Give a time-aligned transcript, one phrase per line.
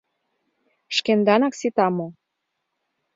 [0.95, 2.07] Шкенданак сита мо?